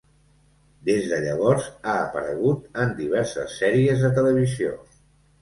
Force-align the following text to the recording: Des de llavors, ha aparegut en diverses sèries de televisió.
Des 0.87 1.03
de 1.11 1.19
llavors, 1.25 1.67
ha 1.83 1.93
aparegut 2.07 2.81
en 2.85 2.97
diverses 3.03 3.55
sèries 3.61 4.03
de 4.07 4.13
televisió. 4.19 4.75